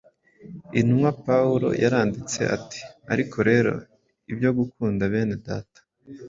Intumwa 0.79 1.09
Pawulo 1.25 1.69
yaranditse 1.83 2.41
ati: 2.55 2.79
“Ariko 3.13 3.37
rero, 3.49 3.73
ibyo 4.31 4.49
gukunda 4.57 5.01
bene 5.13 5.35
Data, 5.47 5.79